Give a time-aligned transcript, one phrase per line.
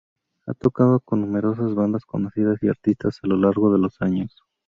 [0.47, 4.33] Ha tocado con numerosas bandas conocidas y artistas a lo largo de los años.